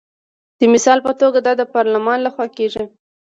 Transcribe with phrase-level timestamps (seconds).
[0.59, 2.85] د مثال په توګه دا د پارلمان لخوا کیږي.